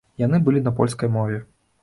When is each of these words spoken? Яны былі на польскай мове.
Яны 0.21 0.39
былі 0.47 0.63
на 0.67 0.73
польскай 0.81 1.13
мове. 1.19 1.39